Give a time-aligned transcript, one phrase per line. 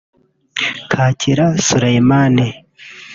[0.91, 2.35] Kakyira Suleiman